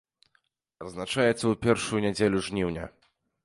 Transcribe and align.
Адзначаецца 0.85 1.31
ў 1.47 1.53
першую 1.67 2.03
нядзелю 2.09 2.45
жніўня. 2.49 2.93